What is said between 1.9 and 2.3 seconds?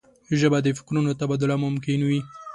کوي